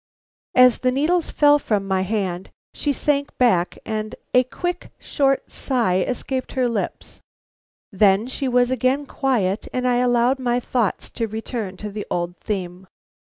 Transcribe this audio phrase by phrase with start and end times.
[0.55, 5.99] As the needles fell from my hand, she sank back and a quick, short sigh
[5.99, 7.21] escaped her lips.
[7.91, 12.35] Then she was again quiet, and I allowed my thoughts to return to the old
[12.37, 12.87] theme.